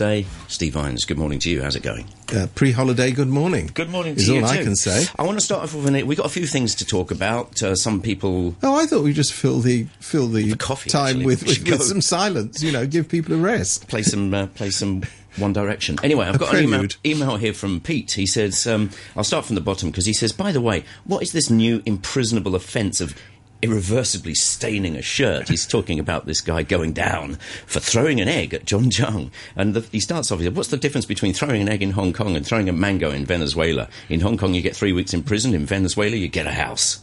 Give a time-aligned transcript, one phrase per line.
[0.00, 0.26] Wednesday.
[0.48, 1.62] Steve Vines, good morning to you.
[1.62, 2.06] How's it going?
[2.34, 3.70] Uh, pre-holiday, good morning.
[3.74, 5.04] Good morning to is you all I can say.
[5.18, 7.62] I want to start off with an, we've got a few things to talk about.
[7.62, 11.06] Uh, some people Oh, I thought we just fill the fill the, The coffee, time
[11.08, 11.26] actually.
[11.26, 12.62] with, with, with some silence.
[12.62, 13.88] You know, give people a rest.
[13.88, 15.02] play some uh, play some
[15.36, 15.98] One Direction.
[16.02, 18.12] Anyway, I've A got an email, email here from Pete.
[18.12, 21.22] He says, um, "I'll start from the bottom because he says, by the way, what
[21.22, 23.14] is this new imprisonable offence of?"
[23.62, 25.48] Irreversibly staining a shirt.
[25.48, 27.34] He's talking about this guy going down
[27.66, 29.30] for throwing an egg at John Jung.
[29.56, 31.92] And the, he starts off, he said, What's the difference between throwing an egg in
[31.92, 33.88] Hong Kong and throwing a mango in Venezuela?
[34.08, 35.54] In Hong Kong, you get three weeks in prison.
[35.54, 37.00] In Venezuela, you get a house.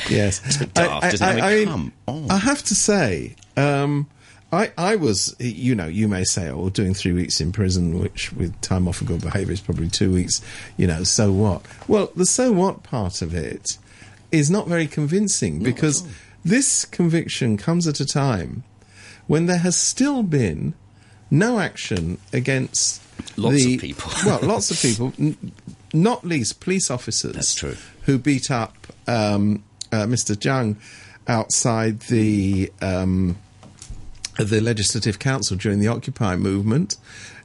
[0.09, 1.41] Yes, daft, isn't it?
[1.41, 2.31] I mean, come on.
[2.31, 4.07] I have to say, um,
[4.51, 8.33] I I was you know you may say oh doing three weeks in prison, which
[8.33, 10.41] with time off for good behaviour is probably two weeks.
[10.77, 11.61] You know, so what?
[11.87, 13.77] Well, the so what part of it
[14.31, 16.07] is not very convincing because
[16.43, 18.63] this conviction comes at a time
[19.27, 20.73] when there has still been
[21.29, 23.01] no action against
[23.37, 24.11] Lots of people.
[24.25, 25.51] well, lots of people, n-
[25.93, 27.33] not least police officers.
[27.33, 27.75] That's true.
[28.03, 28.75] Who beat up
[29.07, 30.39] um, uh, Mr.
[30.39, 30.77] Tsang
[31.27, 33.37] outside the um,
[34.37, 36.97] the Legislative Council during the Occupy movement.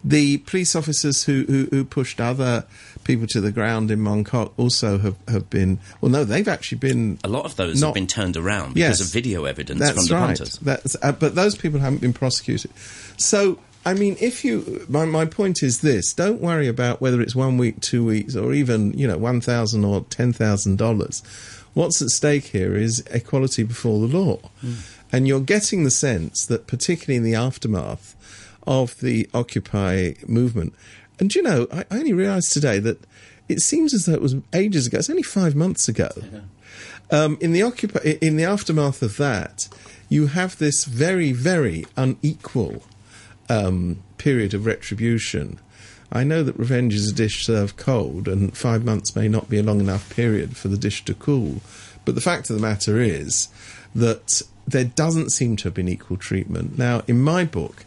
[0.06, 2.66] The police officers who, who, who pushed other
[3.04, 5.78] people to the ground in Mongkok also have, have been.
[6.02, 7.18] Well, no, they've actually been.
[7.24, 9.00] A lot of those Not- have been turned around because Yes.
[9.00, 10.26] of video evidence That's from the right.
[10.26, 10.58] hunters.
[10.58, 12.70] That's, uh, but those people haven't been prosecuted.
[13.16, 17.34] So, I mean, if you, my, my point is this: don't worry about whether it's
[17.34, 21.22] one week, two weeks, or even you know one thousand or ten thousand dollars.
[21.72, 24.38] What's at stake here is equality before the law,
[25.10, 28.14] and you're getting the sense that, particularly in the aftermath
[28.66, 30.74] of the Occupy movement,
[31.18, 33.04] and you know, I, I only realised today that
[33.48, 34.98] it seems as though it was ages ago.
[34.98, 36.08] It's only five months ago.
[37.10, 39.68] Um, in the occupa- in the aftermath of that,
[40.08, 42.82] you have this very, very unequal
[43.48, 45.58] um, period of retribution.
[46.10, 49.58] I know that revenge is a dish served cold, and five months may not be
[49.58, 51.60] a long enough period for the dish to cool.
[52.04, 53.48] But the fact of the matter is
[53.94, 56.78] that there doesn't seem to have been equal treatment.
[56.78, 57.84] Now, in my book,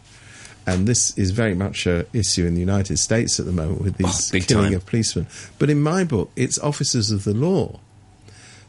[0.68, 3.94] and this is very much a issue in the United States at the moment with
[3.94, 4.74] oh, these Oh, killing time.
[4.74, 5.26] of policemen.
[5.58, 7.80] But in my book, it's officers of the law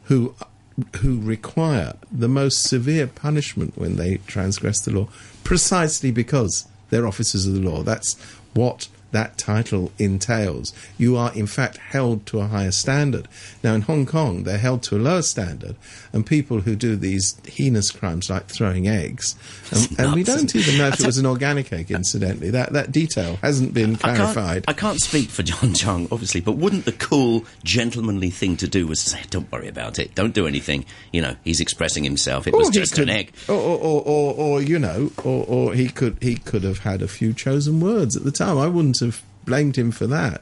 [0.06, 0.34] who
[1.02, 5.10] who require the most severe punishment when they transgress the law,
[5.44, 7.84] precisely because they're officers of the law.
[7.84, 8.16] That's
[8.54, 10.74] what that title entails.
[10.98, 13.28] You are, in fact, held to a higher standard.
[13.64, 15.76] Now, in Hong Kong, they're held to a lower standard,
[16.14, 19.36] and people who do these heinous crimes like throwing eggs,
[19.72, 22.50] and, and we don't even know if it was an organic egg, incidentally.
[22.52, 24.66] That that detail hasn't been I clarified.
[24.66, 28.68] can't, I can't speak for John Chung, obviously, but wouldn't the cool, gentlemanly thing to
[28.68, 30.16] do was to say, "Don't worry about it.
[30.16, 32.48] Don't do anything." You know, he's expressing himself.
[32.48, 33.34] It was Or he just could- an egg.
[33.48, 37.02] Or, or, or, or, or you know, or, or he could he could have had
[37.02, 38.58] a few chosen words at the time.
[38.58, 40.42] I wouldn't have blamed him for that.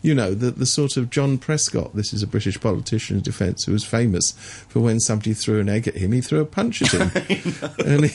[0.00, 1.96] You know, the the sort of John Prescott.
[1.96, 4.30] This is a British politician's defence who was famous
[4.68, 7.54] for when somebody threw an egg at him, he threw a punch at him,
[7.84, 8.10] and he.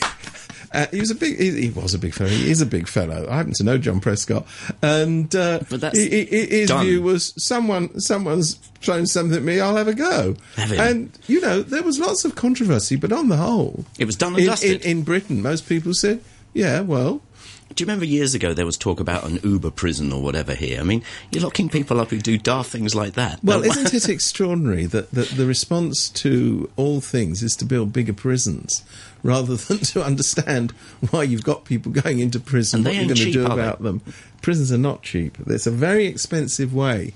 [0.72, 1.38] Uh, he was a big.
[1.38, 2.30] He, he was a big fellow.
[2.30, 3.28] He is a big fellow.
[3.30, 4.44] I happen to know John Prescott,
[4.82, 6.84] and uh, But that's he- he- he- his done.
[6.86, 9.60] view was someone someone's thrown something at me.
[9.60, 10.34] I'll have a go.
[10.56, 10.72] Have.
[10.72, 14.32] And you know, there was lots of controversy, but on the whole, It was done
[14.32, 14.84] and in, dusted.
[14.84, 16.24] In, in Britain, most people said,
[16.54, 17.20] "Yeah, well,
[17.74, 20.78] Do you remember years ago there was talk about an Uber prison or whatever here?
[20.80, 21.02] I mean,
[21.32, 23.42] you're locking people up who do daft things like that.
[23.42, 28.12] well, isn't it extraordinary that, that the response to all things is to build bigger
[28.12, 28.84] prisons
[29.24, 30.70] rather than to understand
[31.10, 33.56] why you've got people going into prison, And what you're going to cheap, do are
[33.56, 33.62] they?
[33.62, 34.02] about them?
[34.40, 35.36] Prisons are not cheap.
[35.46, 37.14] It's a very expensive way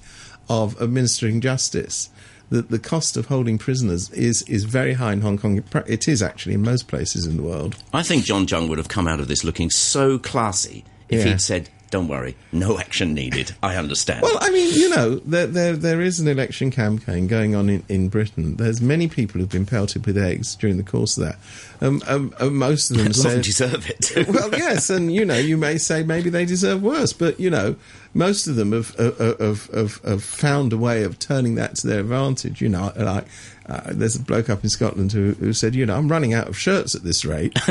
[0.49, 2.09] of administering justice.
[2.51, 5.63] The, the cost of holding prisoners is, is very high in Hong Kong.
[5.87, 7.77] It is actually in most places in the world.
[7.93, 11.33] I think John Jung would have come out of this looking so classy if Yeah.
[11.33, 13.55] he'd said, "Don't worry, no action needed.
[13.63, 17.55] I understand." Well, I mean, you know, there there, there is an election campaign going
[17.55, 18.57] on in, in Britain.
[18.57, 21.39] There's many people who've been pelted with eggs during the course of that.
[21.81, 24.29] Um, um, uh, most of them and deserve it.
[24.29, 27.77] well, yes, and you know, you may say maybe they deserve worse, but you know,
[28.15, 31.77] most of them have uh, uh, have, have, have found a way of turning that
[31.77, 32.61] to their advantage.
[32.61, 33.27] You know, like
[33.67, 36.49] uh, there's a bloke up in Scotland who, who said, you know, I'm running out
[36.49, 37.53] of shirts at this rate,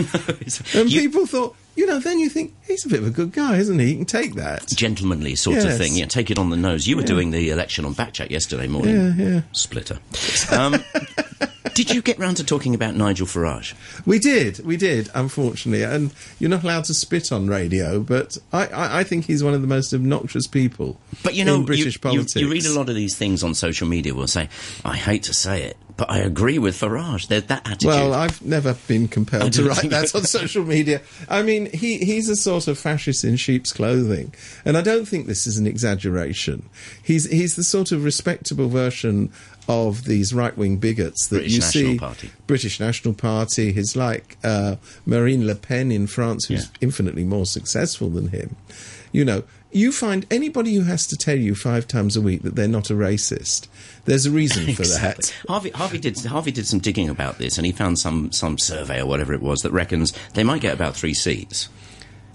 [0.75, 3.31] and You- people thought, you know, then you think he's a bit of a good
[3.31, 3.85] guy, isn't he?
[3.87, 4.67] He can take that.
[4.67, 5.93] gentlemanly sort of thing.
[5.95, 6.87] Yeah, take it on the nose.
[6.87, 7.07] You were Yeah.
[7.07, 8.95] doing the election on Backchat yesterday morning.
[8.95, 9.41] Yeah, yeah.
[9.53, 9.99] Splitter.
[10.51, 10.83] Um,
[11.77, 13.75] did you get round to talking about Nigel Farage?
[14.03, 15.83] We did, we did, unfortunately.
[15.83, 19.53] And you're not allowed to spit on radio, but I, I, I think he's one
[19.53, 22.35] of the most obnoxious people But you know, in British you, you- politics.
[22.35, 24.15] You, read a lot of these things on social media.
[24.15, 24.49] Will say,
[24.83, 27.27] "I hate to say it, but I agree with Farage.
[27.27, 27.89] There's that attitude.
[27.89, 31.01] Well, I've never been compelled to write that on social media.
[31.29, 34.33] I mean, he, he's a sort of fascist in sheep's clothing,
[34.65, 36.67] and I don't think this is an exaggeration.
[37.03, 39.31] He's he's the sort of respectable version
[39.67, 41.99] of these right wing bigots that British you National see.
[41.99, 42.29] Party.
[42.47, 43.71] British National Party.
[43.73, 46.69] He's like uh, Marine Le Pen in France, who's Yeah.
[46.81, 48.55] infinitely more successful than him.
[49.11, 52.55] You know, you find anybody who has to tell you five times a week that
[52.55, 53.67] they're not a racist.
[54.05, 55.23] There's a reason for Exactly.
[55.23, 55.33] that.
[55.49, 59.01] Harvey, Harvey did Harvey did some digging about this, and he found some some survey
[59.01, 61.67] or whatever it was that reckons they might get about three seats.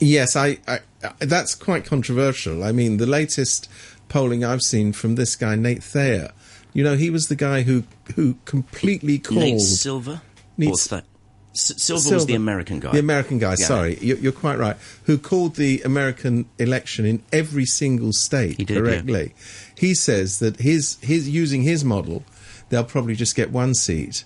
[0.00, 2.62] Yes, I, I, I that's quite controversial.
[2.64, 3.68] I mean, the latest
[4.08, 6.32] polling I've seen from this guy Nate Thayer,
[6.72, 7.84] you know, he was the guy who
[8.16, 10.20] who completely called Nate Silver,
[10.56, 11.02] Nate or Th-
[11.54, 12.92] S- Silver, was the American guy.
[12.92, 13.66] The American guy, Yeah.
[13.66, 14.76] sorry, you're, you're quite right.
[15.04, 19.26] Who called the American election in every single state He did, yeah.
[19.76, 22.24] He says that his his using his model,
[22.70, 24.24] they'll probably just get one seat.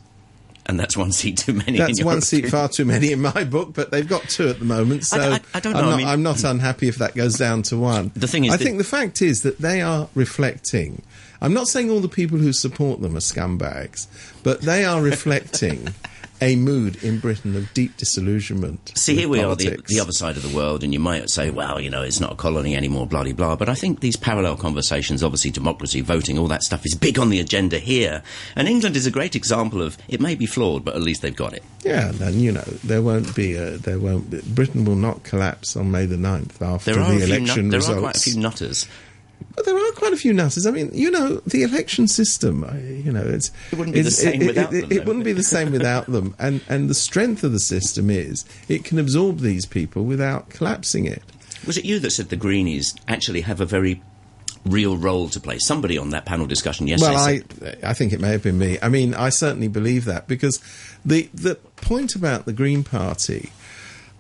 [0.67, 1.73] And that's one seat too many.
[1.73, 4.59] in That's one seat far too many in my book, but they've got two at
[4.59, 5.05] the moment.
[5.07, 7.15] So I- I- I don't know, am I not, mean- I'm not unhappy if that
[7.15, 8.11] goes down to one.
[8.15, 11.03] The thing is I think the fact is that they are reflecting.
[11.41, 14.07] I'm not saying all the people who support them are scumbags,
[14.43, 15.89] but they are reflecting
[16.41, 18.93] a mood in Britain of deep disillusionment.
[18.97, 21.51] See, here we are, the, the other side of the world, and you might say,
[21.51, 23.57] well, you know, it's not a colony anymore, bloody blah, blah.
[23.57, 27.31] But I think these parallel conversations, obviously democracy, voting, all that stuff is big on
[27.31, 28.23] the agenda here.
[28.55, 31.35] And England is a great example of it may be flawed, but at least they've
[31.37, 31.63] got it.
[31.85, 35.77] Yeah, and you know there won't be a, there won't be, Britain will not collapse
[35.77, 37.89] on May the 9th after the election nut- there results.
[37.97, 38.87] are quite a few nutters.
[39.55, 40.67] But there are quite a few nutters.
[40.67, 42.63] I mean, you know, the election system.
[43.05, 45.05] You know, it's It wouldn't be the same it, without it, them, It, though.
[45.07, 46.35] wouldn't be the same without them.
[46.39, 51.07] And and the strength of the system is it can absorb these people without collapsing
[51.07, 51.23] it.
[51.67, 54.03] Was it you that said the Greenies actually have a very
[54.67, 55.59] real role to play?
[55.59, 58.59] Somebody on that panel discussion yesterday Well, I said, I think it may have been
[58.59, 58.79] me.
[58.83, 60.61] I mean, I certainly believe that because
[61.05, 63.53] the the point about the Green Party.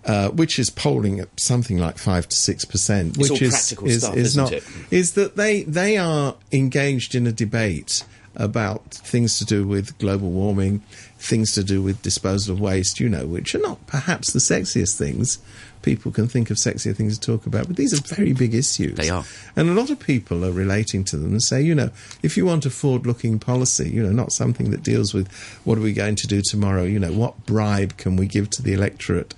[0.06, 3.88] Uh, which is polling at something like five to six percent, which all is practical
[3.88, 4.64] is, stuff, is isn't not it?
[4.92, 8.04] is that they they are engaged in a debate
[8.36, 10.80] about things to do with global warming,
[11.18, 14.96] things to do with disposal of waste, you know, which are not perhaps the sexiest
[14.96, 15.38] things.
[15.82, 18.96] People can think of sexier things to talk about, but these are very big issues.
[18.96, 19.24] They are.
[19.54, 21.90] And a lot of people are relating to them and say, you know,
[22.22, 25.32] if you want a forward looking policy, you know, not something that deals with
[25.64, 28.62] what are we going to do tomorrow, you know, what bribe can we give to
[28.62, 29.34] the electorate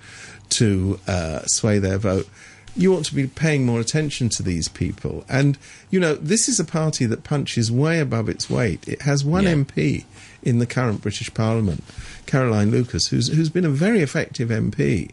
[0.49, 2.27] to uh, sway their vote.
[2.75, 5.25] You ought to be paying more attention to these people.
[5.27, 5.57] And,
[5.89, 8.87] you know, this is a party that punches way above its weight.
[8.87, 9.55] It has one Yeah.
[9.55, 10.05] MP
[10.43, 11.83] in the current British Parliament,
[12.25, 15.11] Caroline Lucas, who's, who's been a very effective MP.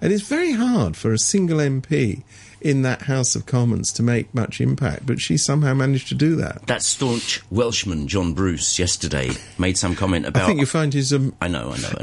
[0.00, 2.22] And it's very hard for a single MP
[2.68, 6.36] in that House of Commons to make much impact, but she somehow managed to do
[6.36, 6.66] that.
[6.66, 10.42] that staunch Welshman, John Bruce, yesterday made some comment about.
[10.42, 11.94] I think you find his um, I know, I know.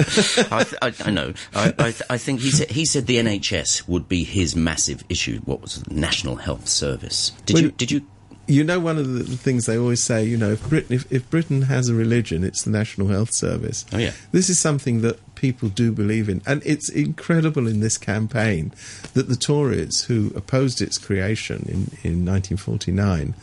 [0.51, 1.33] I, th- I, I know.
[1.54, 5.04] I, I, th- I think he said he said the NHS would be his massive
[5.10, 5.39] issue.
[5.45, 5.92] What was it?
[5.92, 7.31] National Health Service?
[7.45, 7.71] Did Well, you?
[7.71, 8.07] Did you?
[8.48, 11.30] You know one of the, things they always say you know if britain if, if
[11.30, 13.86] britain has a religion it's the national health service.
[13.94, 14.12] Oh, yeah.
[14.31, 16.42] this is something that people do believe in.
[16.45, 18.74] And it's incredible in this campaign
[19.13, 23.34] that the tories who opposed its creation in, in 1949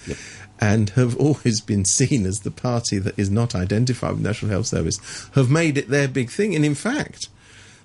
[0.61, 4.67] and have always been seen as the party that is not identified with national health
[4.67, 4.99] service
[5.35, 6.55] have made it their big thing.
[6.55, 7.29] And in fact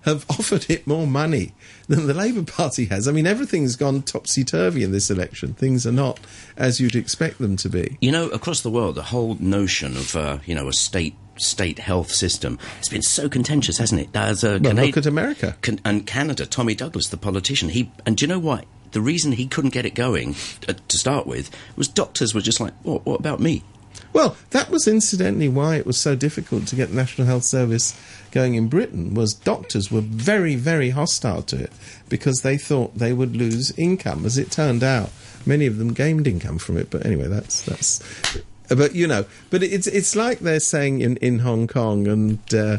[0.02, 1.54] have offered it more money
[1.88, 3.08] than the Labour Party has.
[3.08, 5.54] I mean, everything's gone topsy turvy in this election.
[5.54, 6.20] Things are not
[6.58, 7.98] as you'd expect them to be.
[8.02, 11.80] You know, across the world, the whole notion of uh, you know a state state
[11.80, 14.10] health system has been so contentious, hasn't it?
[14.16, 15.58] As a Well, Canadi- look at America.
[15.62, 18.66] Can- and Canada, Tommy Douglas, the politician, he and do you know what?
[18.92, 20.36] The reason he couldn't get it going
[20.70, 23.06] uh, to start with was doctors were just like, "What?
[23.06, 23.64] What about me?"
[24.14, 28.00] Well, that was incidentally why it was so difficult to get the National Health Service
[28.32, 29.14] going in Britain.
[29.14, 31.72] Was doctors were very, very hostile to it
[32.08, 34.26] because they thought they would lose income.
[34.26, 35.10] As it turned out,
[35.46, 36.90] many of them gained income from it.
[36.90, 38.38] But anyway, that's that's.
[38.70, 42.78] But you know, but it's it's like they're saying in in Hong Kong and uh,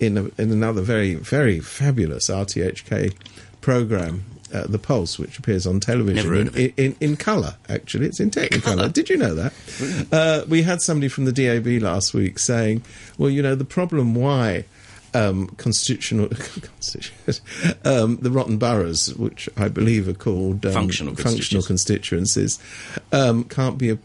[0.00, 3.14] in a, in another very very fabulous RTHK
[3.60, 4.24] program.
[4.52, 6.74] Uh, the Pulse, which appears on television in, it.
[6.76, 8.92] in, in colour, actually, it's in Technicolor.
[8.92, 9.52] Did you know that?
[10.10, 12.82] Uh, we had somebody from the DAB last week saying,
[13.18, 14.64] "Well, you know, the problem why."
[15.14, 16.26] Um, constitutional,
[17.86, 22.58] um, the rotten boroughs, which I believe are called um, Functional functional constituencies,
[23.10, 23.98] um, can't be a,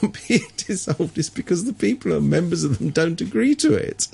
[0.00, 1.18] can't be dissolved.
[1.18, 4.08] Is because the people who are members of them don't agree to it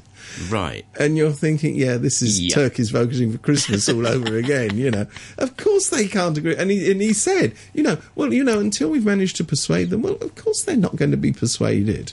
[0.48, 0.84] Right.
[0.98, 2.54] and you're thinking, yeah, this is Yeah.
[2.54, 4.76] turkeys voting for Christmas all over again.
[4.78, 5.06] You know,
[5.38, 6.56] of course they can't agree.
[6.56, 9.90] And he and he said, you know, well, you know, until we've managed to persuade
[9.90, 12.12] them, well, of course they're not going to be persuaded.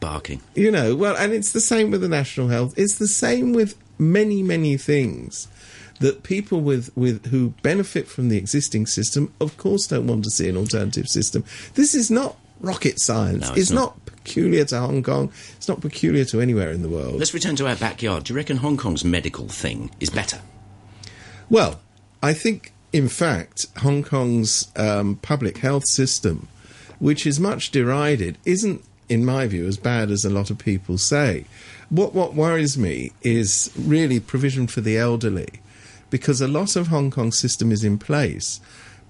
[0.00, 0.40] barking.
[0.54, 2.74] You know, well, and it's the same with the national health.
[2.76, 5.46] It's the same with many, many things
[6.00, 10.30] that people with, with who benefit from the existing system, of course, don't want to
[10.30, 11.44] see an alternative system.
[11.74, 13.42] This is not rocket science.
[13.42, 13.96] No, it's it's not.
[13.96, 15.30] not peculiar to Hong Kong.
[15.56, 17.16] It's not peculiar to anywhere in the world.
[17.16, 18.24] Let's return to our backyard.
[18.24, 20.40] Do you reckon Hong Kong's medical thing is better?
[21.50, 21.80] Well,
[22.22, 26.48] I think, in fact, Hong Kong's um, public health system,
[26.98, 30.96] which is much derided, isn't, in my view, as bad as a lot of people
[30.98, 31.44] say.
[31.90, 35.60] What what worries me is really provision for the elderly,
[36.08, 38.60] because a lot of Hong Kong's system is in place,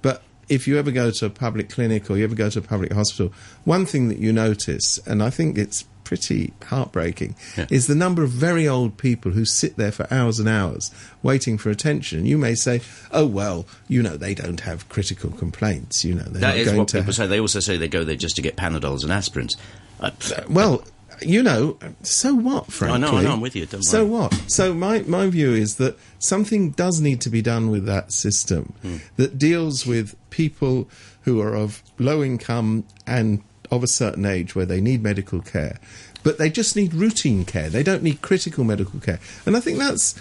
[0.00, 2.62] but if you ever go to a public clinic or you ever go to a
[2.62, 3.32] public hospital,
[3.64, 7.66] one thing that you notice, and I think it's pretty heartbreaking, Yeah.
[7.70, 10.90] is the number of very old people who sit there for hours and hours
[11.22, 12.26] waiting for attention.
[12.26, 12.82] You may say,
[13.12, 16.04] oh, well, you know, they don't have critical complaints.
[16.04, 16.98] You know, they're That is going what to.
[16.98, 17.26] people say.
[17.28, 19.56] They also say they go there just to get Panadols and aspirins.
[20.00, 20.10] Uh,
[20.50, 20.84] Well,
[21.26, 23.00] you know, so what, frankly?
[23.00, 24.22] know, I know, I'm with you, don't so worry.
[24.22, 24.34] what?
[24.48, 28.72] So my, my view is that something does need to be done with that system
[28.82, 28.96] Hmm.
[29.16, 30.88] that deals with people
[31.22, 35.78] who are of low income and of a certain age where they need medical care.
[36.22, 37.68] But they just need routine care.
[37.70, 39.18] They don't need critical medical care.
[39.46, 40.14] And I think that's,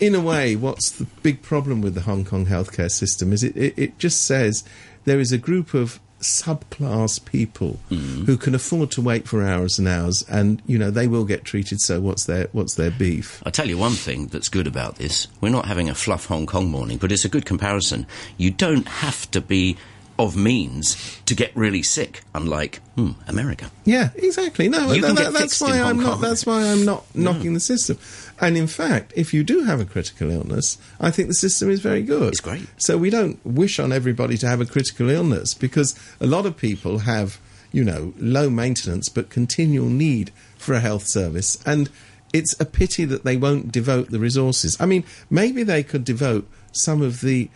[0.00, 3.56] in a way, what's the big problem with the Hong Kong healthcare system is it,
[3.56, 4.64] it, it just says
[5.04, 8.24] there is a group of subclass people Hmm.
[8.24, 11.44] who can afford to wait for hours and hours and you know they will get
[11.44, 14.96] treated so what's their what's their beef I'll tell you one thing that's good about
[14.96, 15.28] this.
[15.40, 18.06] We're not having a fluff Hong Kong morning, but it's a good comparison.
[18.36, 19.76] You don't have to be
[20.18, 23.70] of means to get really sick, unlike hmm, America.
[23.84, 26.20] yeah exactly no You that- that- that's fixed why in i'm Hong not Kong.
[26.22, 27.98] that's why i'm not knocking the system
[28.40, 31.80] and in fact if you do have a critical illness i think the system is
[31.80, 32.66] very good It's great.
[32.76, 36.56] so we don't wish on everybody to have a critical illness because a lot of
[36.56, 37.38] people have
[37.72, 41.88] you know low maintenance but continual need for a health service and
[42.34, 46.46] it's a pity that they won't devote the resources i mean maybe they could devote
[46.72, 47.48] some of the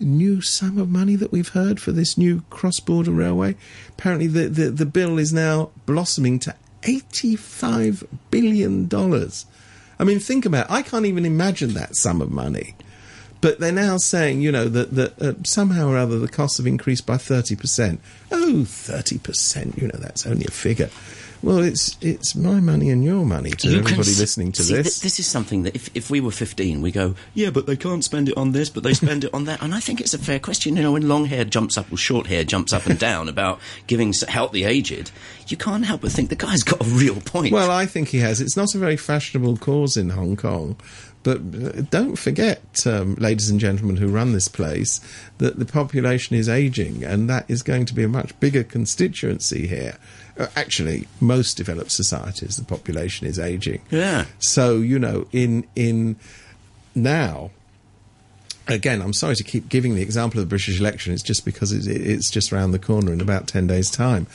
[0.00, 3.54] new sum of money that we've heard for this new cross-border railway
[3.90, 9.46] apparently the, the, the bill is now blossoming to 85 billion dollars
[9.98, 10.72] i mean think about it.
[10.72, 12.74] i can't even imagine that sum of money
[13.40, 16.66] but they're now saying, you know, that, that uh, somehow or other the costs have
[16.66, 17.98] increased by 30%.
[18.30, 20.90] Oh, 30%, you know, that's only a figure.
[21.42, 24.74] Well, it's it's my money and your money to You everybody s- listening to see,
[24.74, 24.96] this.
[24.98, 27.76] th- this is something that if, if we were 15, we go, yeah, but they
[27.76, 29.62] can't spend it on this, but they spend it on that.
[29.62, 30.76] And I think it's a fair question.
[30.76, 33.58] You know, when long hair jumps up or short hair jumps up and down about
[33.86, 35.10] giving help the aged,
[35.48, 37.52] you can't help but think the guy's got a real point.
[37.54, 38.42] Well, I think he has.
[38.42, 40.76] It's not a very fashionable cause in Hong Kong.
[41.22, 45.00] But uh, don't forget, um, ladies and gentlemen who run this place,
[45.38, 49.66] that the population is aging, and that is going to be a much bigger constituency
[49.66, 49.96] here.
[50.38, 53.82] Uh, actually, most developed societies, the population is aging.
[53.90, 54.26] Yeah.
[54.38, 56.16] So you know, in in
[56.94, 57.50] now,
[58.66, 61.12] again, I'm sorry to keep giving the example of the British election.
[61.12, 64.26] It's just because it's, it's just around the corner in about 10 days' time.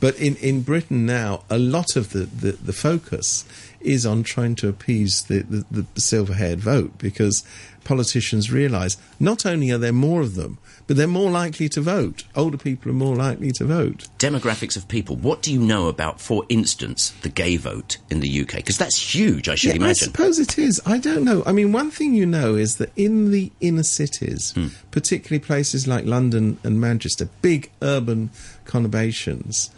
[0.00, 3.44] But in, in Britain now, a lot of the, the, the focus
[3.84, 7.44] is on trying to appease the, the, the silver haired vote because
[7.84, 12.24] politicians realise not only are there more of them, but they're more likely to vote.
[12.34, 14.08] Older people are more likely to vote.
[14.18, 15.16] Demographics of people.
[15.16, 18.56] What do you know about, for instance, the gay vote in the UK?
[18.56, 20.80] Because that's huge, I should Yeah, I suppose it is.
[20.86, 21.42] I don't know.
[21.46, 24.68] I mean, one thing you know is that in the inner cities, Hmm.
[24.90, 28.30] particularly places like London and Manchester, big urban
[28.66, 29.70] conurbations,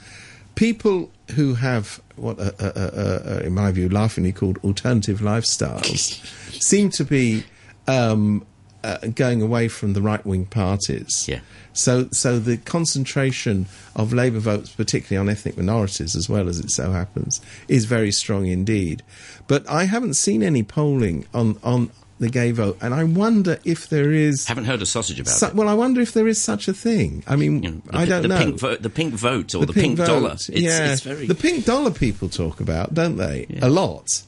[0.54, 6.22] people who have what, uh, uh, uh, uh, in my view, laughingly called alternative lifestyles,
[6.62, 7.44] seem to be
[7.86, 8.46] um,
[8.84, 11.26] uh, going away from the right wing parties.
[11.28, 11.40] Yeah.
[11.72, 16.70] So, so the concentration of Labour votes, particularly on ethnic minorities, as well as it
[16.70, 19.02] so happens, is very strong indeed.
[19.46, 23.88] But I haven't seen any polling on on the gay vote, and I wonder if
[23.88, 24.46] there is.
[24.46, 25.54] Haven't heard a sausage about Su- it.
[25.54, 27.22] well, I wonder if there is such a thing.
[27.26, 28.38] I mean, You know, the, I don't the know.
[28.38, 30.32] Pink vo- the pink vote or the, pink, vote, dollar.
[30.32, 31.26] It's, yeah, it's very.
[31.26, 33.46] the pink dollar people talk about, don't they?
[33.50, 33.66] Yeah.
[33.66, 34.22] A lot.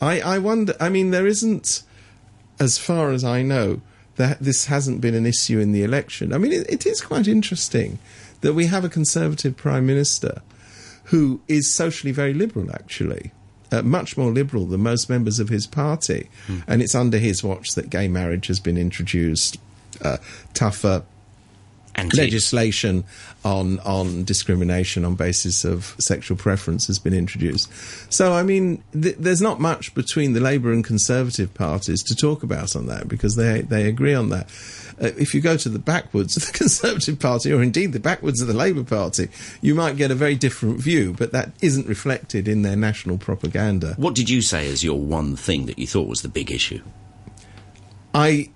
[0.00, 0.74] I, I wonder.
[0.80, 1.82] I mean, there isn't,
[2.60, 3.80] as far as I know,
[4.16, 6.32] that this hasn't been an issue in the election.
[6.32, 7.98] I mean, it, it is quite interesting
[8.42, 10.42] that we have a conservative prime minister
[11.06, 13.32] who is socially very liberal, actually.
[13.72, 16.28] Uh, much more liberal than most members of his party.
[16.66, 19.58] And it's under his watch that gay marriage has been introduced,
[20.02, 20.18] uh,
[20.52, 21.04] tougher
[21.94, 23.04] Anti- legislation
[23.44, 27.68] on on discrimination on basis of sexual preference has been introduced.
[28.12, 32.42] So, I mean, th- there's not much between the Labour and Conservative parties to talk
[32.42, 34.48] about on that because they they agree on that.
[35.00, 38.40] Uh, if you go to the backwoods of the Conservative Party, or indeed the backwoods
[38.40, 39.28] of the Labour Party,
[39.60, 43.94] you might get a very different view, but that isn't reflected in their national propaganda.
[43.96, 46.82] What did you say as your one thing that you thought was the big issue?
[48.14, 48.50] I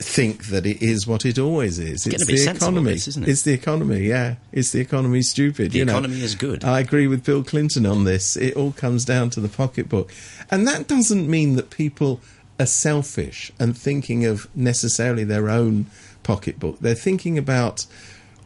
[0.00, 2.04] think that it is what it always is.
[2.04, 2.92] getting It's the economy.
[2.92, 3.28] this, isn't it?
[3.28, 4.00] It's the economy.
[4.00, 5.22] Yeah, it's the economy.
[5.22, 5.72] Stupid.
[5.72, 5.92] The you know.
[5.92, 6.64] economy is good.
[6.64, 8.36] I agree with Bill Clinton on this.
[8.36, 10.12] It all comes down to the pocketbook,
[10.50, 12.20] and that doesn't mean that people
[12.60, 15.86] are selfish and thinking of necessarily their own
[16.22, 16.78] pocketbook.
[16.80, 17.86] They're thinking about.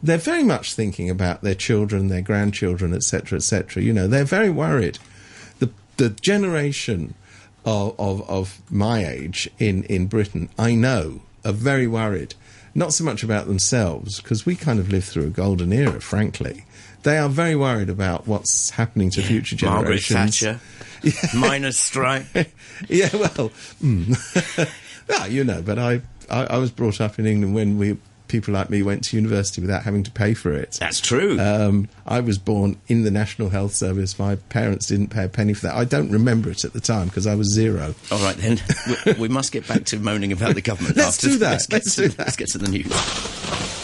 [0.03, 3.81] They're very much thinking about their children, their grandchildren, etc., etc.
[3.81, 4.99] You know, they're very worried.
[5.59, 7.15] The the generation
[7.65, 12.35] of, of, of my age in, in Britain, I know, are very worried.
[12.73, 16.65] Not so much about themselves, because we kind of lived through a golden era, frankly.
[17.05, 20.41] They are very worried about what's happening to future generations.
[20.41, 20.59] Margaret.
[21.03, 22.25] Thatcher, miners' strike.
[22.89, 24.73] yeah, well, mm.
[25.07, 27.97] well, you know, but I, I, I was brought up in England when we
[28.27, 30.77] people like me went to university without having to pay for it.
[30.79, 31.39] That's true.
[31.39, 34.17] Um, I was born in the National Health Service.
[34.17, 35.75] My parents didn't pay a penny for that.
[35.75, 37.93] I don't remember it at the time because I was zero.
[38.11, 38.59] All right, then.
[39.05, 40.97] we, we must get back to moaning about the government.
[40.97, 41.51] Let's after, do that.
[41.51, 42.25] Let's Let's to, do that.
[42.25, 43.74] Let's get to the news.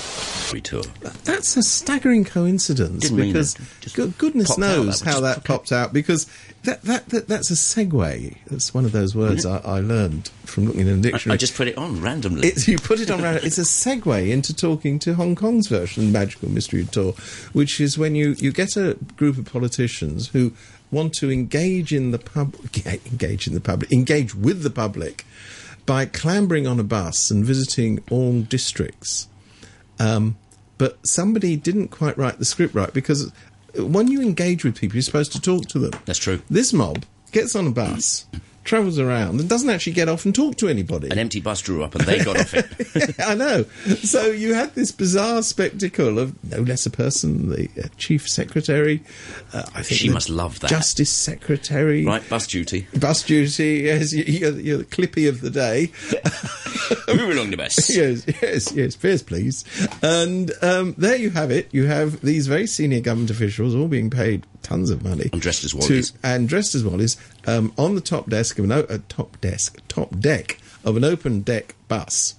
[0.60, 0.84] Tour.
[1.24, 3.94] That's a staggering coincidence Didn't because it.
[3.94, 6.28] Go- goodness knows how that popped out because
[6.64, 8.38] that, that, that that's a segue.
[8.48, 11.36] That's one of those words I, I learned from looking in a dictionary.
[11.36, 12.48] I just put it on randomly.
[12.48, 13.46] It's, you put it on random.
[13.46, 17.14] It's a segue into talking to Hong Kong's version of Magical Mystery Tour,
[17.54, 20.54] which is when you, you get a group of politicians who
[20.92, 22.56] want to engage in the pub,
[22.86, 25.26] engage in the public, engage with the public
[25.86, 29.28] by clambering on a bus and visiting all districts.
[30.02, 30.38] Um,
[30.78, 33.32] but somebody didn't quite write the script right because
[33.76, 35.92] when you engage with people, you're supposed to talk to them.
[36.06, 36.42] That's true.
[36.50, 38.26] This mob gets on a bus,
[38.64, 41.10] travels around, and doesn't actually get off and talk to anybody.
[41.10, 43.16] An empty bus drew up and they got off it.
[43.20, 43.64] I know.
[44.04, 49.04] So you had this bizarre spectacle of no less a person, the uh, chief secretary.
[49.54, 50.70] Uh, I think She must love that.
[50.70, 52.06] Justice secretary.
[52.06, 52.88] Right, bus duty.
[53.00, 53.82] Bus duty.
[53.86, 55.92] Yes, you- you're, you're the clippy of the day.
[57.08, 57.90] Moving along the bus.
[57.96, 58.96] yes, yes, yes.
[58.96, 59.64] Fares, please.
[60.04, 61.68] And um, there you have it.
[61.74, 65.64] You have these very senior government officials all being paid tons of money And dressed
[65.64, 69.40] as to- and dressed as Wallies um, on the top desk of an o- top
[69.42, 72.36] desk, top deck of an open deck bus,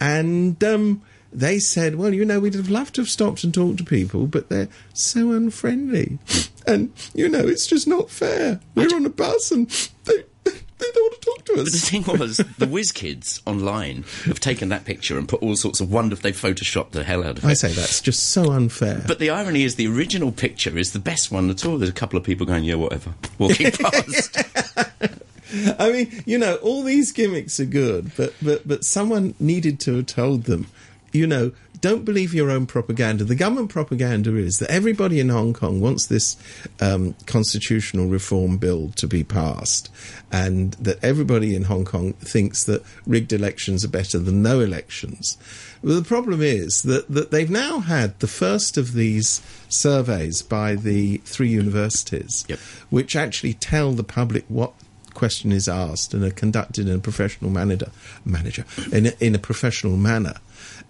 [0.00, 1.02] and um,
[1.32, 4.26] they said, "Well, you know, we'd have loved to have stopped and talked to people,
[4.26, 6.18] but they're so unfriendly,
[6.66, 8.60] and you know, it's just not fair.
[8.74, 9.68] We're on a bus and
[10.04, 10.24] they."
[10.78, 11.15] They don't
[11.56, 14.84] want to talk to But the thing was, the whiz kids online have taken that
[14.84, 16.22] picture and put all sorts of wonderful.
[16.22, 17.48] They photoshopped the hell out of it.
[17.48, 19.02] I say that's just so unfair.
[19.06, 21.78] But the irony is, the original picture is the best one at all.
[21.78, 24.38] There's a couple of people going, "Yeah, whatever," walking past.
[25.78, 29.96] I mean, you know, all these gimmicks are good, but but but someone needed to
[29.96, 30.66] have told them,
[31.12, 31.52] you know,
[31.86, 33.22] don't believe your own propaganda.
[33.22, 36.36] The government propaganda is that everybody in Hong Kong wants this
[36.80, 39.88] um, constitutional reform bill to be passed,
[40.32, 45.38] and that everybody in Hong Kong thinks that rigged elections are better than no elections.
[45.80, 50.74] Well, the problem is that, that they've now had the first of these surveys by
[50.74, 52.58] the three universities, Yep.
[52.90, 54.72] which actually tell the public what
[55.14, 57.90] question is asked and are conducted in a professional manager,
[58.24, 60.34] manager in a, in a professional manner.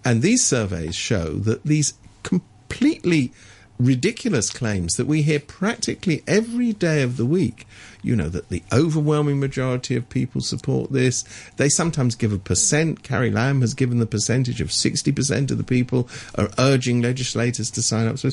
[0.05, 3.31] And these surveys show that these completely
[3.79, 7.67] ridiculous claims that we hear practically every day of the week.
[8.01, 11.23] You know, that the overwhelming majority of people support this.
[11.57, 13.03] They sometimes give a percent.
[13.03, 17.81] Carrie Lam has given the percentage of 60% of the people are urging legislators to
[17.81, 18.17] sign up.
[18.17, 18.29] So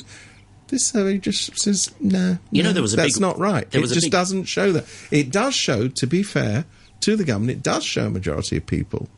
[0.69, 3.67] this survey just says, nah, You know, no, there was a that's big- not right.
[3.71, 4.85] It just big- doesn't show that.
[5.11, 6.65] It does show, to be fair
[7.01, 9.09] to the government, it does show a majority of people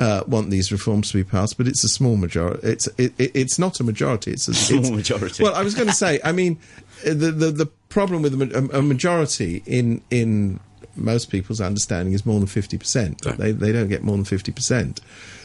[0.00, 2.66] uh, want these reforms to be passed, but it's a small majority.
[2.66, 4.32] It's it, it, it's not a majority.
[4.32, 5.42] It's a Small it's- majority.
[5.42, 6.18] Well, I was going to say.
[6.24, 6.58] I mean,
[7.06, 10.58] uh, the the, the problem with a, a majority in in
[10.96, 13.20] most people's understanding is more than fifty percent.
[13.24, 13.36] Right.
[13.36, 15.00] They they don't get more than fifty percent.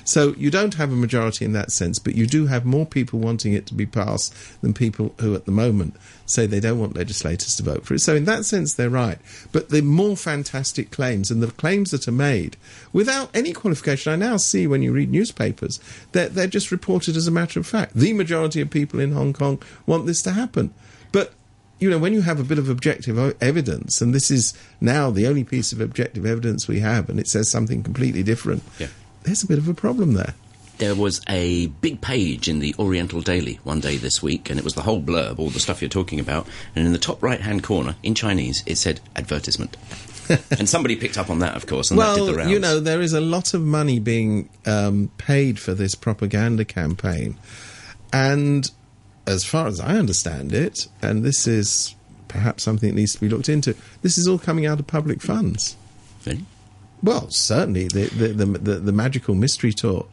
[0.05, 3.19] So you don't have a majority in that sense, but you do have more people
[3.19, 6.95] wanting it to be passed than people who, at the moment, say they don't want
[6.95, 7.99] legislators to vote for it.
[7.99, 9.19] So in that sense, they're right.
[9.51, 12.57] But the more fantastic claims and the claims that are made
[12.93, 15.79] without any qualification, I now see when you read newspapers,
[16.13, 17.93] they're, they're just reported as a matter of fact.
[17.93, 20.73] The majority of people in Hong Kong want this to happen.
[21.11, 21.33] But
[21.77, 25.27] you know, when you have a bit of objective evidence, and this is now the
[25.27, 28.87] only piece of objective evidence we have, and it says something completely different, Yeah.
[29.23, 30.35] there's a bit of a problem there.
[30.77, 34.63] There was a big page in the Oriental Daily one day this week, and it
[34.63, 36.47] was the whole blurb, all the stuff you're talking about.
[36.75, 39.77] And in the top right hand corner, in Chinese, it said advertisement.
[40.57, 42.51] and somebody picked up on that, of course, and that did the Well, rounds.
[42.51, 47.37] you know, there is a lot of money being um, paid for this propaganda campaign.
[48.11, 48.69] And
[49.27, 51.95] as far as I understand it, and this is
[52.27, 55.21] perhaps something that needs to be looked into, this is all coming out of public
[55.21, 55.75] funds.
[56.25, 56.45] Really?
[57.03, 60.07] Well, certainly the the, the, the, the magical mystery tour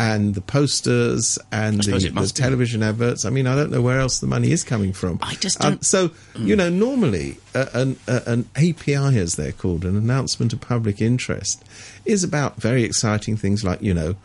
[0.00, 2.26] and the posters and the, the be.
[2.28, 3.26] television adverts.
[3.26, 5.18] I mean, I don't know where else the money is coming from.
[5.20, 9.52] I just Um, don't- so, you know, normally uh, an, uh, an API, as they're
[9.52, 11.62] called, an announcement of public interest,
[12.06, 14.16] is about very exciting things like, you know,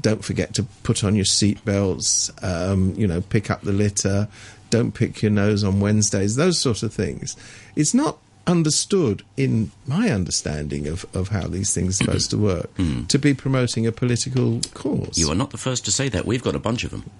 [0.00, 4.28] don't forget to put on your seatbelts, um, you know, pick up the litter,
[4.70, 7.36] don't pick your nose on Wednesdays, those sort of things.
[7.74, 12.70] It's not understood in my understanding of, of how these things are supposed to work
[13.08, 15.18] to be promoting a political cause.
[15.18, 16.26] You are not the first to say that.
[16.26, 17.10] We've got a bunch of them.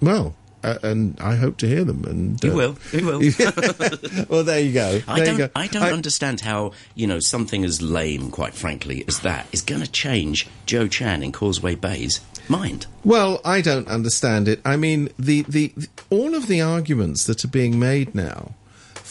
[0.00, 2.04] Well, uh, and I hope to hear them.
[2.04, 2.78] And You uh, will.
[2.92, 3.20] You will.
[4.28, 5.00] well, there you go.
[5.08, 5.38] I don't.
[5.38, 5.50] go.
[5.56, 9.82] I don't understand how you know something as lame, quite frankly, as that is going
[9.82, 12.86] to change Joe Chan in Causeway Bay's mind.
[13.04, 14.60] Well, I don't understand it.
[14.64, 18.52] I mean, the, the, the all of the arguments that are being made now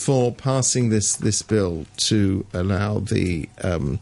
[0.01, 3.99] for passing this this bill to allow the um,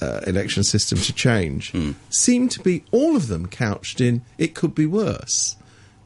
[0.00, 1.72] uh, election system to change
[2.08, 5.56] seem to be all of them couched in it could be worse.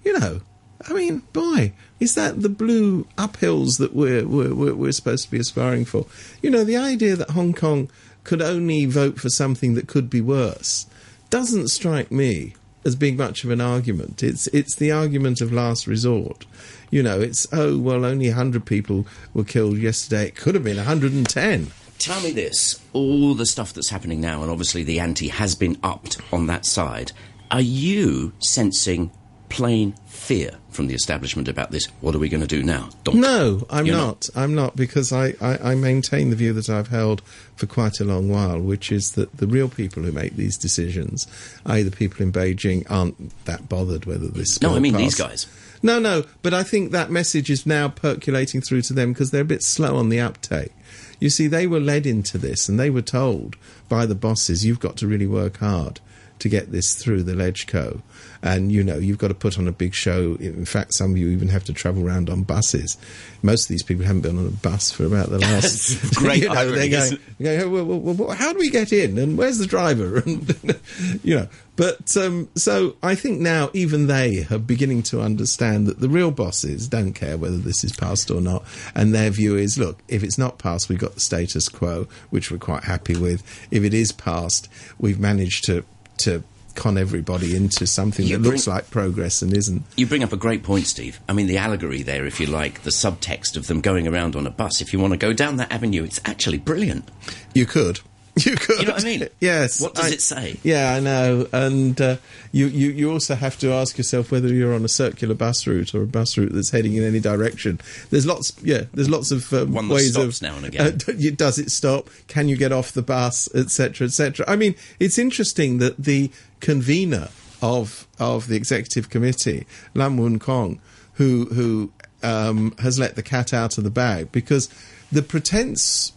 [0.04, 0.40] You know,
[0.88, 5.30] I mean, boy, is that the blue uphills that we're, we're, we're, we're supposed to
[5.30, 6.06] be aspiring for?
[6.42, 7.88] You know, the idea that Hong Kong
[8.24, 10.86] could only vote for something that could be worse
[11.30, 14.22] doesn't strike me as being much of an argument.
[14.22, 16.46] It's it's the argument of last resort.
[16.90, 20.28] You know, it's oh well, only hundred people were killed yesterday.
[20.28, 21.70] It could have been hundred and ten.
[21.98, 25.78] Tell me this: all the stuff that's happening now, and obviously the ante has been
[25.82, 27.12] upped on that side.
[27.50, 29.10] Are you sensing
[29.52, 31.86] plain fear from the establishment about this?
[32.00, 32.88] What are we going to do now?
[33.04, 34.28] Don't- No, I'm You're not.
[34.34, 37.20] I'm not because I, I, I maintain the view that I've held
[37.56, 41.26] for quite a long while, which is that the real people who make these decisions,
[41.66, 44.60] i.e., the people in Beijing, aren't that bothered whether this.
[44.62, 45.46] No, I mean these guys.
[45.82, 49.42] No, no, but I think that message is now percolating through to them because they're
[49.42, 50.72] a bit slow on the uptake.
[51.18, 53.56] You see, they were led into this and they were told
[53.88, 56.00] by the bosses, you've got to really work hard
[56.42, 58.02] to get this through the LegCo.
[58.44, 60.36] And, you know, you've got to put on a big show.
[60.40, 62.98] In fact, some of you even have to travel around on buses.
[63.42, 66.14] Most of these people haven't been on a bus for about the last...
[66.16, 68.92] Great you know, irony, they're going, they're going, well, well, well, how do we get
[68.92, 69.16] in?
[69.16, 70.22] And where's the driver?
[70.32, 70.80] And,
[71.22, 76.00] you know, but um, so I think now even they are beginning to understand that
[76.00, 79.78] the real bosses don't care whether this is passed or not, and their view is,
[79.78, 83.42] look, if it's not passed, we've got the status quo, which we're quite happy with.
[83.70, 85.84] If it is passed, we've managed to
[86.18, 86.42] to
[86.74, 89.82] con everybody into something You that looks like progress and isn't.
[89.96, 91.20] You bring up a great point, Steve.
[91.28, 94.46] I mean, the allegory there, if you like, the subtext of them going around on
[94.46, 94.80] a bus.
[94.80, 97.10] If you want to go down that avenue, it's actually brilliant.
[97.54, 98.00] You could.
[98.44, 98.80] You could.
[98.80, 99.28] You know what I mean?
[99.40, 99.78] Yes.
[99.80, 100.56] What does I- it say?
[100.62, 101.46] Yeah, I know.
[101.52, 102.16] And uh,
[102.50, 105.94] you, you, you also have to ask yourself whether you're on a circular bus route
[105.94, 107.78] or a bus route that's heading in any direction.
[108.08, 110.98] There's lots, yeah, there's lots of um, One that ways stops of now and again.
[111.08, 112.08] Uh, does it stop?
[112.26, 114.46] Can you get off the bus, etc., etc.
[114.48, 117.28] I mean, it's interesting that the convener
[117.60, 120.80] of of the executive committee, Lam Woon Kwong,
[121.14, 121.92] who who
[122.22, 124.68] um, has let the cat out of the bag because
[125.10, 126.12] the pretense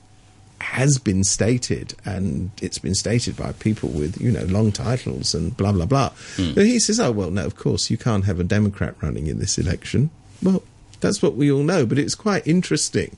[0.65, 5.55] has been stated, and it's been stated by people with, you know, long titles and
[5.55, 6.09] blah, blah, blah.
[6.35, 6.53] Hmm.
[6.53, 9.39] But he says, oh, well, no, of course, you can't have a Democrat running in
[9.39, 10.09] this election.
[10.41, 10.63] Well,
[10.99, 13.15] that's what we all know, but it's quite interesting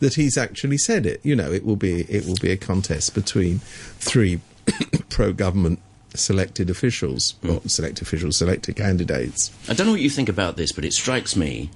[0.00, 1.20] that he's actually said it.
[1.24, 3.58] You know, it will be, it will be a contest between
[3.98, 4.40] three
[5.08, 5.80] pro-government
[6.14, 7.50] selected officials, hmm.
[7.50, 9.50] or selected officials, selected candidates.
[9.68, 11.70] I don't know what you think about this, but it strikes me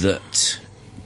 [0.00, 0.60] that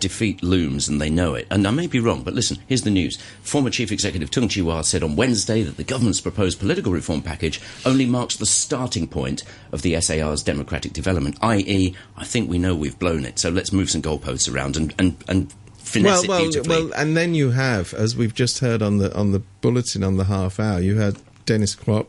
[0.04, 1.46] defeat looms and they know it.
[1.50, 3.16] And I may be wrong, but listen, here's the news.
[3.42, 7.58] Former Chief Executive Tung Chee-hwa said on Wednesday that the government's proposed political reform package
[7.86, 12.74] only marks the starting point of the SAR's democratic development, i.e., I think we know
[12.74, 15.54] we've blown it, so let's move some goalposts around and, and, and
[15.96, 16.84] well, it well, beautifully.
[16.84, 20.18] well, and then you have, as we've just heard on the on the bulletin on
[20.18, 22.08] the half hour, you had Dennis Kwok,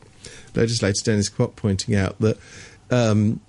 [0.53, 2.38] legislator Dennis Kwok, pointing out that
[2.91, 3.39] um,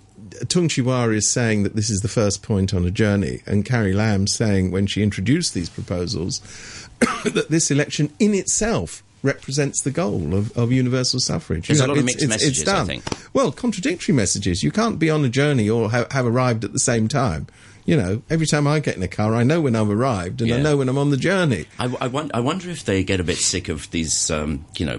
[0.48, 3.92] Tung Chee-hwa is saying that this is the first point on a journey, and Carrie
[3.92, 6.40] Lam saying when she introduced these proposals
[7.24, 11.66] that this election in itself represents the goal of, of universal suffrage.
[11.68, 13.34] There's a lot of it's- mixed it's- it's messages, I think.
[13.34, 14.62] Well, contradictory messages.
[14.62, 17.46] You can't be on a journey or ha- have arrived at the same time.
[17.86, 20.52] You know, every time I get in a car, I know when I've arrived and
[20.52, 21.66] I know when I'm on the journey.
[21.78, 24.84] I, I, won- I wonder if they get a bit sick of these, um, you
[24.84, 24.98] know,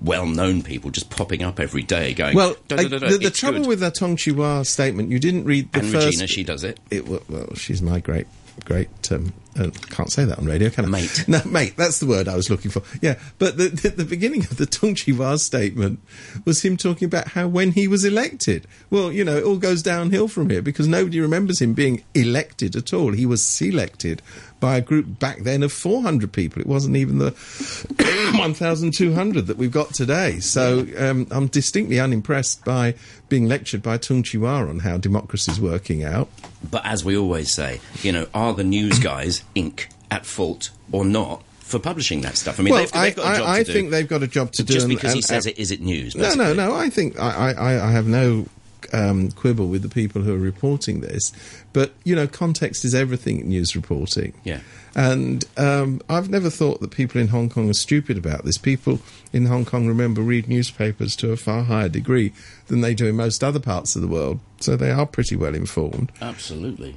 [0.00, 2.36] well-known people just popping up every day, going.
[2.36, 5.18] Well, "Da, da, I- the, the trouble good." with that Tung Chee Hwa statement, you
[5.18, 6.06] didn't read the and first.
[6.06, 6.78] Regina, she does it.
[6.90, 8.26] it, well, she's my great,
[8.64, 8.88] great.
[9.12, 10.88] Um, uh, can't say that on radio, can I?
[10.88, 11.24] Mate.
[11.28, 11.74] No, mate.
[11.76, 12.82] That's the word I was looking for.
[13.02, 16.00] Yeah, but the, the, the beginning of the Tung Chee Hwa statement
[16.44, 18.66] was him talking about how when he was elected.
[18.88, 22.76] Well, you know, it all goes downhill from here because nobody remembers him being elected
[22.76, 23.12] at all.
[23.12, 24.22] He was selected
[24.60, 26.60] by a group back then of 400 people.
[26.60, 27.30] It wasn't even the
[28.36, 30.40] 1,200 that we've got today.
[30.40, 32.94] So um, I'm distinctly unimpressed by
[33.28, 36.28] being lectured by Tung Chee on how democracy is working out.
[36.70, 41.04] But as we always say, you know, are the news guys, Inc., at fault or
[41.04, 42.58] not for publishing that stuff?
[42.58, 43.72] I mean, well, they've, they've got a I, job I, I to do.
[43.72, 44.72] think they've got a job to do.
[44.74, 46.14] just and- because he says and- it, is it news?
[46.16, 46.74] No, no, no.
[46.74, 48.46] I think I, I, I have no
[48.92, 51.32] um, quibble with the people who are reporting this,
[51.72, 54.34] but you know, context is everything in news reporting.
[54.44, 54.60] Yeah.
[54.94, 58.58] And um, I've never thought that people in Hong Kong are stupid about this.
[58.58, 58.98] People
[59.32, 62.32] in Hong Kong, remember, read newspapers to a far higher degree
[62.66, 65.54] than they do in most other parts of the world, so they are pretty well
[65.54, 66.10] informed.
[66.20, 66.96] Absolutely.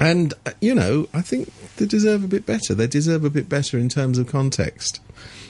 [0.00, 2.74] And uh, you know, I think they deserve a bit better.
[2.74, 5.00] They deserve a bit better in terms of context.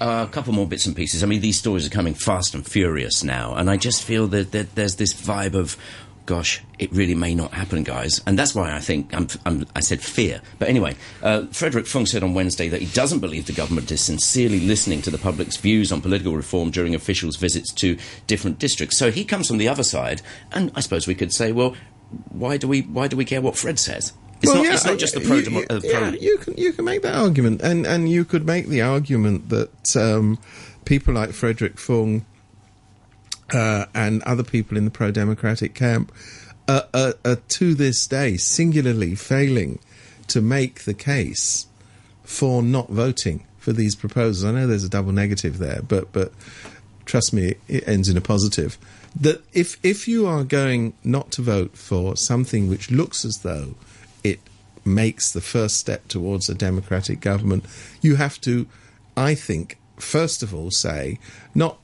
[0.01, 1.23] Uh, a couple more bits and pieces.
[1.23, 4.51] I mean, these stories are coming fast and furious now, and I just feel that,
[4.53, 5.77] that there's this vibe of,
[6.27, 8.21] gosh, it really may not happen, guys.
[8.27, 10.41] And that's why I think I'm, I'm, I said fear.
[10.59, 14.01] But anyway, uh, Frederick Fung said on Wednesday that he doesn't believe the government is
[14.01, 18.99] sincerely listening to the public's views on political reform during officials' visits to different districts.
[18.99, 21.77] So he comes from the other side, and I suppose we could say, well,
[22.31, 24.13] why do we why do we care what Fred says?
[24.43, 25.37] It's Well, not, yeah, it's not just the pro.
[25.37, 28.47] you- demo- uh, yeah, you can you can make that argument, and and you could
[28.47, 30.39] make the argument that um,
[30.85, 32.25] people like Frederick Fung
[33.53, 36.13] uh, and other people in the pro democratic camp
[36.69, 39.79] are, are, are to this day singularly failing
[40.29, 41.67] to make the case
[42.23, 44.45] for not voting for these proposals.
[44.45, 46.33] I know there's a double negative there, but but
[47.05, 48.79] trust me, it ends in a positive.
[49.21, 53.75] That if if you are going not to vote for something which looks as though
[54.25, 54.41] it
[54.85, 57.65] makes the first step towards a democratic government,
[58.01, 58.67] you have to,
[59.17, 61.19] I think, first of all say
[61.55, 61.79] not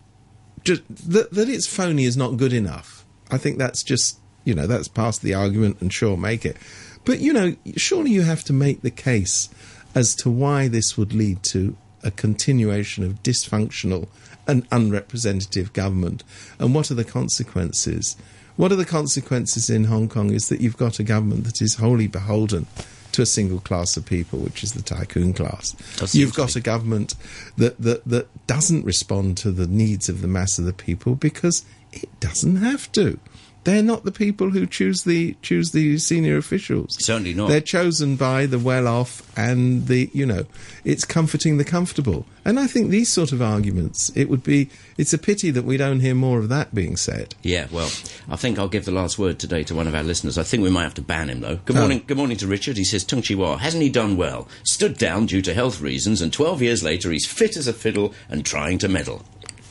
[0.65, 3.05] just that, that it's phony is not good enough.
[3.31, 6.57] I think that's just you know that's past the argument, and sure, make it.
[7.05, 9.49] But you know, surely you have to make the case
[9.95, 14.09] as to why this would lead to a continuation of dysfunctional
[14.47, 16.25] and unrepresentative government,
[16.59, 18.17] and what are the consequences?
[18.57, 20.33] What are the consequences in Hong Kong?
[20.33, 22.67] Is that you've got a government that is wholly beholden
[23.13, 25.75] to a single class of people, which is the tycoon class.
[26.15, 27.15] You've got a government
[27.57, 31.65] that, that, that doesn't respond to the needs of the mass of the people because
[31.95, 33.19] it doesn't have to.
[33.67, 36.97] They're not the people who choose the choose the senior officials.
[37.05, 37.49] Certainly not.
[37.49, 40.47] They're chosen by the well-off and the you know.
[40.85, 44.11] It's comforting the comfortable, and I think these sort of arguments.
[44.15, 44.71] It would be.
[44.97, 47.35] It's a pity that we don't hear more of that being said.
[47.43, 47.91] Yeah, well,
[48.31, 50.39] I think I'll give the last word today to one of our listeners.
[50.39, 51.57] I think we might have to ban him, though.
[51.65, 51.81] Good Oh.
[51.81, 52.77] morning, good morning to Richard.
[52.77, 54.47] He says, Tung Chee Hwa, hasn't he done well?
[54.63, 58.15] Stood down due to health reasons, and 12 years later he's fit as a fiddle
[58.31, 59.25] and trying to meddle.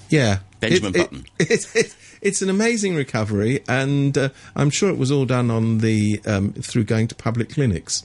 [0.10, 1.26] Yeah, Benjamin it- Button.
[1.40, 5.78] It, it, it's an amazing recovery, and uh, I'm sure it was all done on
[5.78, 8.04] the um, through going to public clinics.